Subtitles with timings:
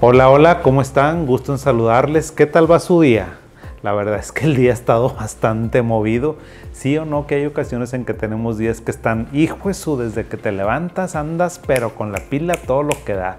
[0.00, 1.26] Hola, hola, ¿cómo están?
[1.26, 2.30] Gusto en saludarles.
[2.30, 3.40] ¿Qué tal va su día?
[3.82, 6.36] La verdad es que el día ha estado bastante movido.
[6.70, 10.24] Sí o no que hay ocasiones en que tenemos días que están, hijo eso, desde
[10.24, 13.38] que te levantas andas, pero con la pila todo lo que da.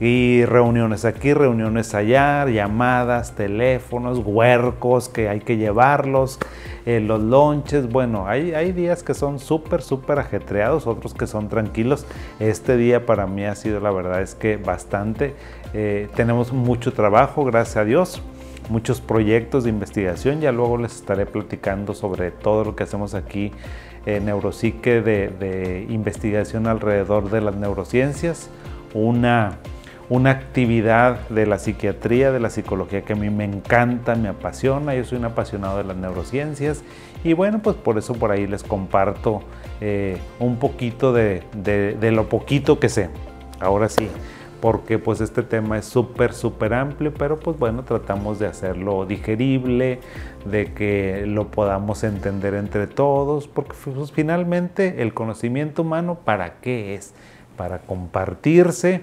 [0.00, 6.38] Y reuniones aquí, reuniones allá, llamadas, teléfonos, huercos que hay que llevarlos,
[6.86, 7.92] eh, los lonches.
[7.92, 12.06] Bueno, hay, hay días que son súper, súper ajetreados, otros que son tranquilos.
[12.38, 15.34] Este día para mí ha sido, la verdad es que bastante.
[15.72, 18.22] Eh, tenemos mucho trabajo, gracias a Dios
[18.68, 20.40] muchos proyectos de investigación.
[20.40, 23.50] Ya luego les estaré platicando sobre todo lo que hacemos aquí
[24.06, 28.48] en Neuropsique de, de investigación alrededor de las neurociencias.
[28.94, 29.58] Una
[30.10, 34.92] una actividad de la psiquiatría, de la psicología que a mí me encanta, me apasiona.
[34.96, 36.82] Yo soy un apasionado de las neurociencias
[37.22, 39.40] y bueno, pues por eso por ahí les comparto
[39.80, 41.44] eh, un poquito de,
[42.12, 43.08] lo poquito que sé.
[43.60, 44.08] Ahora sí,
[44.60, 50.00] porque pues este tema es súper, súper amplio, pero pues bueno, tratamos de hacerlo digerible,
[50.44, 56.94] de que lo podamos entender entre todos, porque pues, finalmente el conocimiento humano, ¿para qué
[56.94, 57.14] es?
[57.56, 59.02] Para compartirse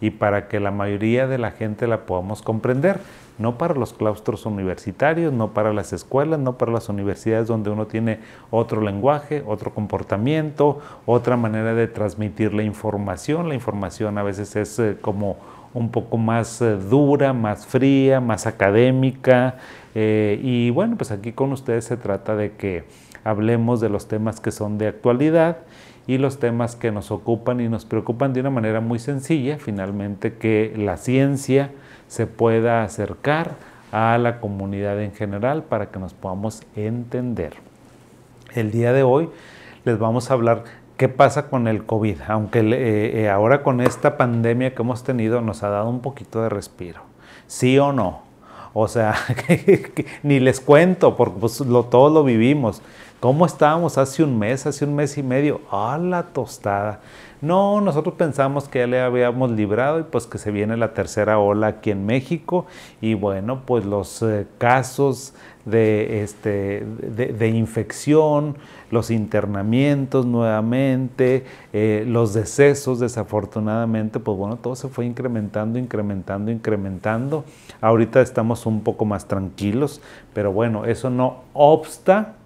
[0.00, 3.00] y para que la mayoría de la gente la podamos comprender,
[3.38, 7.86] no para los claustros universitarios, no para las escuelas, no para las universidades donde uno
[7.86, 13.48] tiene otro lenguaje, otro comportamiento, otra manera de transmitir la información.
[13.48, 15.36] La información a veces es eh, como
[15.74, 19.56] un poco más eh, dura, más fría, más académica.
[19.94, 22.84] Eh, y bueno, pues aquí con ustedes se trata de que
[23.24, 25.58] hablemos de los temas que son de actualidad
[26.06, 30.34] y los temas que nos ocupan y nos preocupan de una manera muy sencilla, finalmente
[30.34, 31.70] que la ciencia
[32.08, 33.52] se pueda acercar
[33.92, 37.54] a la comunidad en general para que nos podamos entender.
[38.54, 39.30] El día de hoy
[39.84, 40.64] les vamos a hablar
[40.96, 45.40] qué pasa con el COVID, aunque eh, eh, ahora con esta pandemia que hemos tenido
[45.40, 47.02] nos ha dado un poquito de respiro,
[47.46, 48.22] sí o no.
[48.74, 49.14] O sea,
[50.22, 52.82] ni les cuento, porque pues, lo, todos lo vivimos.
[53.20, 55.60] ¿Cómo estábamos hace un mes, hace un mes y medio?
[55.72, 57.00] ¡Ah, la tostada!
[57.40, 61.40] No, nosotros pensamos que ya le habíamos librado y pues que se viene la tercera
[61.40, 62.66] ola aquí en México
[63.00, 65.34] y bueno, pues los eh, casos
[65.64, 68.56] de, este, de, infección,
[68.92, 77.44] los internamientos nuevamente, eh, los decesos desafortunadamente, pues bueno, todo se fue incrementando, incrementando, incrementando.
[77.80, 80.00] Ahorita estamos un poco más tranquilos,
[80.34, 82.36] pero bueno, eso no obsta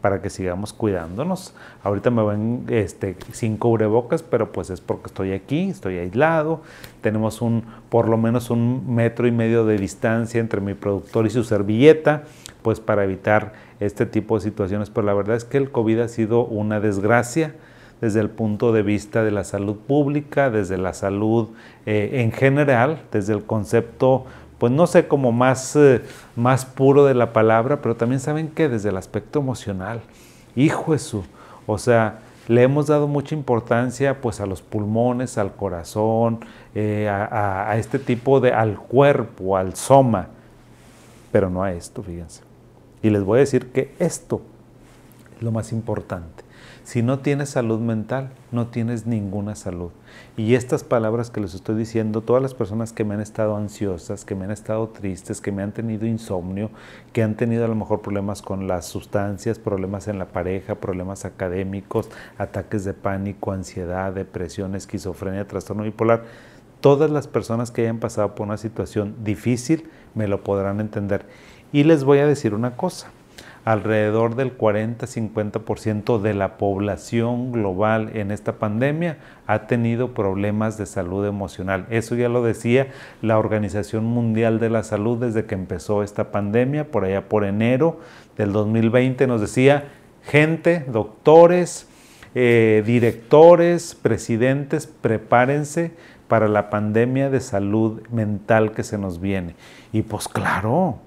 [0.00, 1.54] para que sigamos cuidándonos.
[1.82, 6.60] Ahorita me ven este, sin cubrebocas, pero pues es porque estoy aquí, estoy aislado.
[7.00, 11.30] Tenemos un, por lo menos un metro y medio de distancia entre mi productor y
[11.30, 12.24] su servilleta,
[12.62, 14.90] pues para evitar este tipo de situaciones.
[14.90, 17.54] Pero la verdad es que el COVID ha sido una desgracia
[18.00, 21.48] desde el punto de vista de la salud pública, desde la salud
[21.86, 24.26] eh, en general, desde el concepto
[24.58, 26.02] pues no sé, como más, eh,
[26.34, 30.00] más puro de la palabra, pero también saben que desde el aspecto emocional,
[30.54, 31.24] hijo Jesús,
[31.66, 36.40] o sea, le hemos dado mucha importancia pues a los pulmones, al corazón,
[36.74, 40.28] eh, a, a, este tipo de, al cuerpo, al soma,
[41.32, 42.42] pero no a esto, fíjense.
[43.02, 44.40] Y les voy a decir que esto
[45.36, 46.45] es lo más importante.
[46.84, 49.90] Si no tienes salud mental, no tienes ninguna salud.
[50.36, 54.24] Y estas palabras que les estoy diciendo, todas las personas que me han estado ansiosas,
[54.24, 56.70] que me han estado tristes, que me han tenido insomnio,
[57.12, 61.24] que han tenido a lo mejor problemas con las sustancias, problemas en la pareja, problemas
[61.24, 66.24] académicos, ataques de pánico, ansiedad, depresión, esquizofrenia, trastorno bipolar,
[66.80, 71.26] todas las personas que hayan pasado por una situación difícil me lo podrán entender.
[71.72, 73.10] Y les voy a decir una cosa
[73.66, 79.18] alrededor del 40-50% de la población global en esta pandemia
[79.48, 81.84] ha tenido problemas de salud emocional.
[81.90, 82.86] Eso ya lo decía
[83.22, 87.98] la Organización Mundial de la Salud desde que empezó esta pandemia, por allá por enero
[88.36, 89.88] del 2020 nos decía,
[90.22, 91.88] gente, doctores,
[92.36, 95.90] eh, directores, presidentes, prepárense
[96.28, 99.56] para la pandemia de salud mental que se nos viene.
[99.92, 101.00] Y pues claro,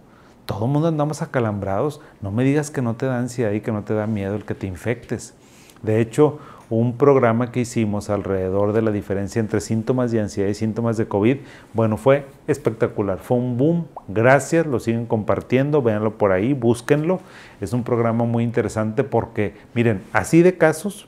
[0.49, 2.01] todo el mundo andamos acalambrados.
[2.21, 4.45] No me digas que no te da ansiedad y que no te da miedo el
[4.45, 5.35] que te infectes.
[5.83, 6.39] De hecho,
[6.71, 11.07] un programa que hicimos alrededor de la diferencia entre síntomas de ansiedad y síntomas de
[11.07, 11.37] COVID,
[11.75, 13.19] bueno, fue espectacular.
[13.19, 13.85] Fue un boom.
[14.07, 17.19] Gracias, lo siguen compartiendo, véanlo por ahí, búsquenlo.
[17.61, 21.07] Es un programa muy interesante porque, miren, así de casos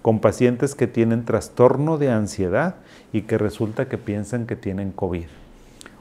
[0.00, 2.76] con pacientes que tienen trastorno de ansiedad
[3.12, 5.26] y que resulta que piensan que tienen COVID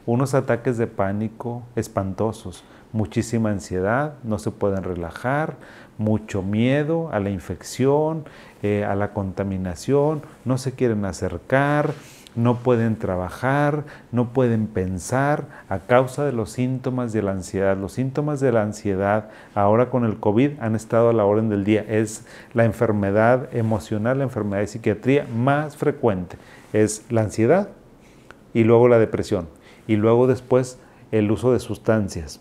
[0.05, 2.63] unos ataques de pánico espantosos,
[2.93, 5.55] muchísima ansiedad, no se pueden relajar,
[5.97, 8.25] mucho miedo a la infección,
[8.63, 11.93] eh, a la contaminación, no se quieren acercar,
[12.33, 17.77] no pueden trabajar, no pueden pensar a causa de los síntomas de la ansiedad.
[17.77, 21.65] Los síntomas de la ansiedad ahora con el COVID han estado a la orden del
[21.65, 21.85] día.
[21.87, 26.37] Es la enfermedad emocional, la enfermedad de psiquiatría más frecuente.
[26.71, 27.67] Es la ansiedad
[28.53, 29.47] y luego la depresión
[29.91, 30.79] y luego después
[31.11, 32.39] el uso de sustancias.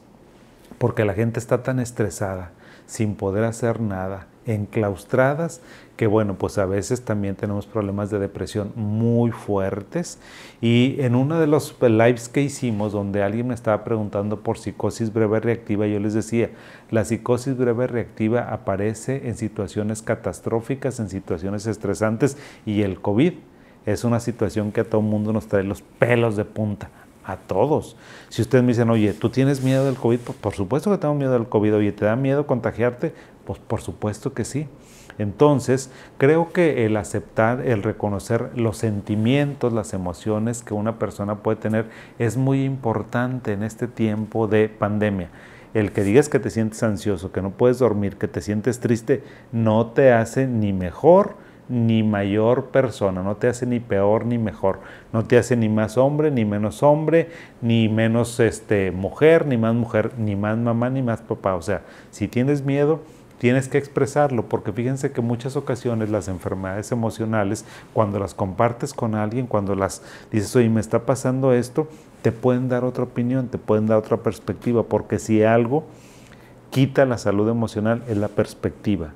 [0.78, 2.52] Porque la gente está tan estresada,
[2.86, 5.60] sin poder hacer nada, enclaustradas,
[5.96, 10.20] que bueno, pues a veces también tenemos problemas de depresión muy fuertes.
[10.60, 15.12] Y en uno de los lives que hicimos, donde alguien me estaba preguntando por psicosis
[15.12, 16.50] breve reactiva, yo les decía,
[16.92, 23.32] la psicosis breve reactiva aparece en situaciones catastróficas, en situaciones estresantes, y el COVID
[23.86, 26.90] es una situación que a todo mundo nos trae los pelos de punta
[27.30, 27.96] a todos.
[28.28, 30.18] Si ustedes me dicen, oye, ¿tú tienes miedo del COVID?
[30.20, 31.76] Pues por supuesto que tengo miedo del COVID.
[31.76, 33.12] Oye, ¿te da miedo contagiarte?
[33.44, 34.68] Pues por supuesto que sí.
[35.18, 41.58] Entonces, creo que el aceptar, el reconocer los sentimientos, las emociones que una persona puede
[41.58, 45.28] tener es muy importante en este tiempo de pandemia.
[45.74, 49.22] El que digas que te sientes ansioso, que no puedes dormir, que te sientes triste,
[49.52, 51.34] no te hace ni mejor
[51.70, 54.80] ni mayor persona, no te hace ni peor ni mejor,
[55.12, 57.30] no te hace ni más hombre ni menos hombre,
[57.62, 61.54] ni menos este, mujer, ni más mujer, ni más mamá, ni más papá.
[61.54, 63.00] O sea, si tienes miedo,
[63.38, 67.64] tienes que expresarlo, porque fíjense que muchas ocasiones las enfermedades emocionales,
[67.94, 71.88] cuando las compartes con alguien, cuando las dices, oye, me está pasando esto,
[72.20, 75.84] te pueden dar otra opinión, te pueden dar otra perspectiva, porque si algo
[76.70, 79.12] quita la salud emocional es la perspectiva.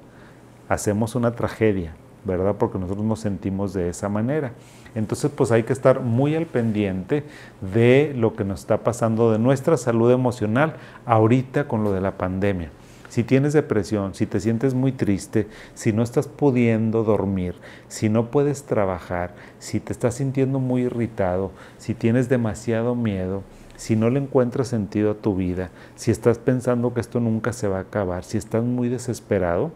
[0.69, 2.57] Hacemos una tragedia, ¿verdad?
[2.59, 4.53] Porque nosotros nos sentimos de esa manera.
[4.95, 7.25] Entonces, pues hay que estar muy al pendiente
[7.61, 10.77] de lo que nos está pasando de nuestra salud emocional
[11.07, 12.71] ahorita con lo de la pandemia.
[13.09, 17.55] Si tienes depresión, si te sientes muy triste, si no estás pudiendo dormir,
[17.87, 23.45] si no puedes trabajar, si te estás sintiendo muy irritado, si tienes demasiado miedo,
[23.77, 27.69] si no le encuentras sentido a tu vida, si estás pensando que esto nunca se
[27.69, 29.71] va a acabar, si estás muy desesperado,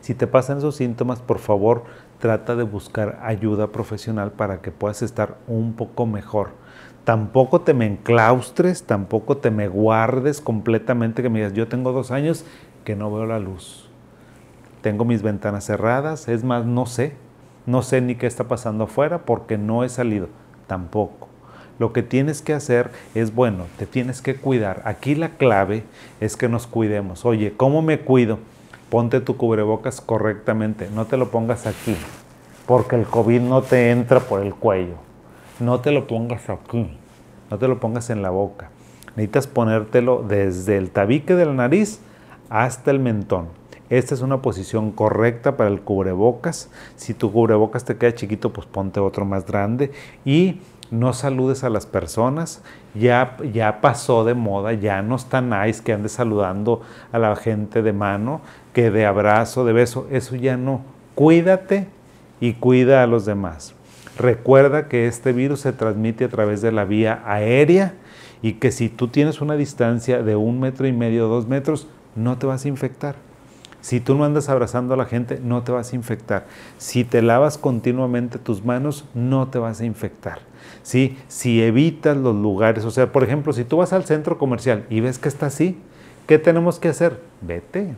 [0.00, 1.84] si te pasan esos síntomas, por favor,
[2.18, 6.60] trata de buscar ayuda profesional para que puedas estar un poco mejor
[7.04, 12.10] tampoco te me enclaustres, tampoco te me guardes completamente, que me digas, yo tengo dos
[12.10, 12.44] años
[12.84, 13.88] que no veo la luz.
[14.82, 17.14] Tengo mis ventanas cerradas, es más, no sé,
[17.66, 20.28] no sé ni qué está pasando afuera porque no he salido,
[20.66, 21.28] tampoco.
[21.78, 24.82] Lo que tienes que hacer es, bueno, te tienes que cuidar.
[24.84, 25.82] Aquí la clave
[26.20, 27.24] es que nos cuidemos.
[27.24, 28.38] Oye, ¿cómo me cuido?
[28.90, 31.96] Ponte tu cubrebocas correctamente, no te lo pongas aquí,
[32.66, 35.10] porque el COVID no te entra por el cuello
[35.60, 36.90] no te lo pongas aquí,
[37.50, 38.70] no te lo pongas en la boca.
[39.16, 42.00] Necesitas ponértelo desde el tabique de la nariz
[42.48, 43.48] hasta el mentón.
[43.90, 46.70] Esta es una posición correcta para el cubrebocas.
[46.96, 49.90] Si tu cubrebocas te queda chiquito, pues ponte otro más grande
[50.24, 50.60] y
[50.90, 52.62] no saludes a las personas.
[52.94, 56.82] Ya, ya pasó de moda, ya no está nice que andes saludando
[57.12, 58.40] a la gente de mano,
[58.72, 60.06] que de abrazo, de beso.
[60.10, 60.82] Eso ya no.
[61.14, 61.86] Cuídate
[62.40, 63.74] y cuida a los demás.
[64.18, 67.94] Recuerda que este virus se transmite a través de la vía aérea
[68.42, 71.86] y que si tú tienes una distancia de un metro y medio, dos metros,
[72.16, 73.16] no te vas a infectar.
[73.80, 76.46] Si tú no andas abrazando a la gente, no te vas a infectar.
[76.76, 80.49] Si te lavas continuamente tus manos, no te vas a infectar.
[80.82, 81.16] Si
[81.62, 85.18] evitas los lugares, o sea, por ejemplo, si tú vas al centro comercial y ves
[85.18, 85.78] que está así,
[86.26, 87.20] ¿qué tenemos que hacer?
[87.40, 87.94] Vete.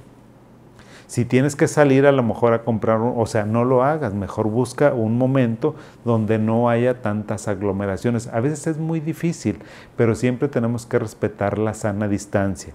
[1.07, 4.49] Si tienes que salir a lo mejor a comprar, o sea, no lo hagas, mejor
[4.49, 5.75] busca un momento
[6.07, 8.29] donde no haya tantas aglomeraciones.
[8.29, 9.59] A veces es muy difícil,
[9.95, 12.73] pero siempre tenemos que respetar la sana distancia.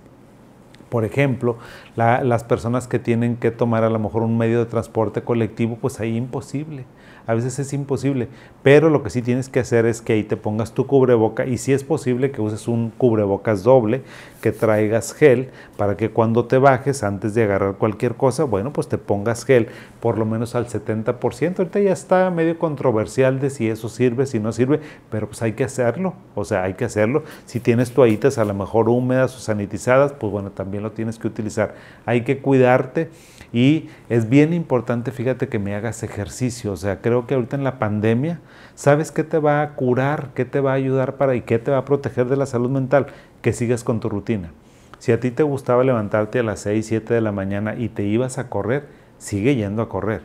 [0.90, 1.58] Por ejemplo,
[1.96, 6.00] las personas que tienen que tomar a lo mejor un medio de transporte colectivo, pues
[6.00, 6.86] ahí imposible
[7.28, 8.30] a veces es imposible,
[8.64, 11.58] pero lo que sí tienes que hacer es que ahí te pongas tu cubreboca y
[11.58, 14.02] si es posible que uses un cubrebocas doble,
[14.42, 18.88] que traigas gel para que cuando te bajes antes de agarrar cualquier cosa, bueno, pues
[18.88, 19.68] te pongas gel
[20.00, 21.60] por lo menos al 70%.
[21.60, 24.80] Ahorita ya está medio controversial de si eso sirve, si no sirve,
[25.10, 27.26] pero pues hay que hacerlo, o sea, hay que hacerlo.
[27.46, 31.76] Si tienes toallitas a lo mejor húmedas o sanitizadas, pues bueno, lo tienes que utilizar.
[32.06, 33.10] Hay que cuidarte
[33.54, 37.64] y es bien importante, fíjate que me hagas ejercicio, o sea, creo que ahorita en
[37.64, 38.40] la pandemia,
[38.76, 40.30] ¿sabes qué te va a curar?
[40.36, 42.70] ¿Qué te va a ayudar para y qué te va a proteger de la salud
[42.70, 43.08] mental?
[43.42, 44.52] Que sigas con tu rutina.
[45.00, 48.04] Si a ti te gustaba levantarte a las 6, 7 de la mañana y te
[48.04, 50.22] ibas a correr, sigue yendo a correr.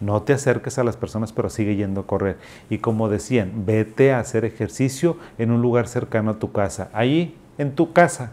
[0.00, 2.36] No te acerques a las personas, pero sigue yendo a correr.
[2.68, 6.90] Y como decían, vete a hacer ejercicio en un lugar cercano a tu casa.
[6.92, 8.32] Ahí, en tu casa,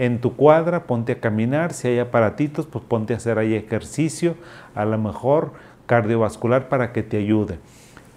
[0.00, 4.34] en tu cuadra, ponte a caminar, si hay aparatitos, pues ponte a hacer ahí ejercicio,
[4.74, 5.52] a lo mejor
[5.84, 7.58] cardiovascular para que te ayude.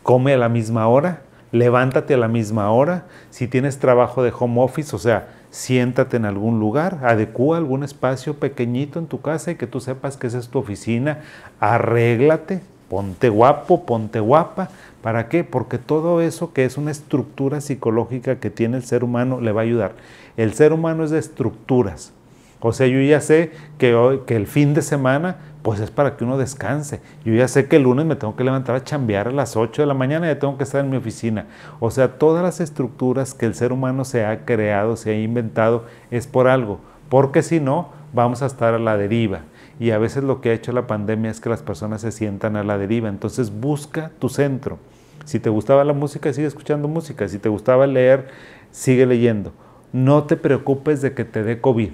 [0.01, 4.61] come a la misma hora, levántate a la misma hora, si tienes trabajo de home
[4.61, 9.55] office, o sea, siéntate en algún lugar, adecúa algún espacio pequeñito en tu casa y
[9.55, 11.19] que tú sepas que esa es tu oficina,
[11.59, 12.61] arréglate,
[12.93, 14.69] ponte guapo, ponte guapa.
[15.01, 15.43] ¿Para qué?
[15.43, 19.62] Porque todo eso que es una estructura psicológica que tiene el ser humano le va
[19.62, 19.93] a ayudar.
[20.38, 22.13] El ser humano es de estructuras.
[22.59, 26.15] O sea, yo ya sé que, hoy, que el fin de semana pues es para
[26.15, 27.01] que uno descanse.
[27.25, 29.81] Yo ya sé que el lunes me tengo que levantar a chambear a las 8
[29.81, 31.47] de la mañana y ya tengo que estar en mi oficina.
[31.79, 35.85] O sea, todas las estructuras que el ser humano se ha creado, se ha inventado,
[36.12, 36.79] es por algo.
[37.09, 39.39] Porque si no, vamos a estar a la deriva.
[39.83, 42.55] Y a veces lo que ha hecho la pandemia es que las personas se sientan
[42.55, 43.09] a la deriva.
[43.09, 44.77] Entonces busca tu centro.
[45.25, 47.27] Si te gustaba la música, sigue escuchando música.
[47.27, 48.29] Si te gustaba leer,
[48.71, 49.51] sigue leyendo.
[49.91, 51.89] No te preocupes de que te dé COVID,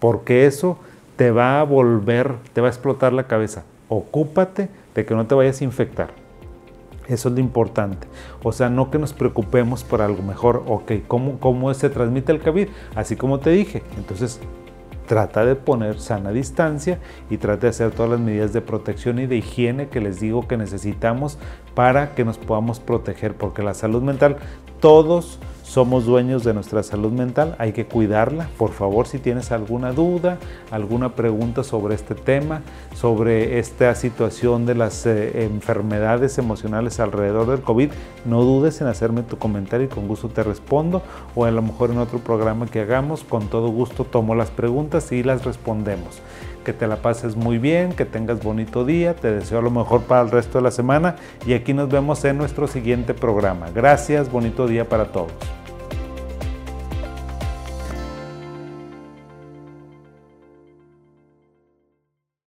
[0.00, 0.80] porque eso
[1.14, 3.62] te va a volver, te va a explotar la cabeza.
[3.88, 6.10] Ocúpate de que no te vayas a infectar.
[7.06, 8.08] Eso es lo importante.
[8.42, 10.64] O sea, no que nos preocupemos por algo mejor.
[10.66, 12.66] Ok, ¿cómo, cómo se transmite el COVID?
[12.96, 13.84] Así como te dije.
[13.96, 14.40] Entonces,
[15.10, 17.00] trata de poner sana distancia
[17.30, 20.46] y trata de hacer todas las medidas de protección y de higiene que les digo
[20.46, 21.36] que necesitamos
[21.74, 23.34] para que nos podamos proteger.
[23.34, 24.36] Porque la salud mental,
[24.78, 28.48] todos somos dueños de nuestra salud mental, hay que cuidarla.
[28.58, 30.36] Por favor, si tienes alguna duda,
[30.72, 32.62] alguna pregunta sobre este tema,
[32.96, 37.88] sobre esta situación de las eh, enfermedades emocionales alrededor del COVID,
[38.24, 41.02] no dudes en hacerme tu comentario y con gusto te respondo.
[41.36, 45.12] O a lo mejor en otro programa que hagamos, con todo gusto tomo las preguntas
[45.12, 46.20] y las respondemos.
[46.64, 50.22] Que te la pases muy bien, que tengas bonito día, te deseo lo mejor para
[50.22, 53.70] el resto de la semana y aquí nos vemos en nuestro siguiente programa.
[53.74, 55.32] Gracias, bonito día para todos.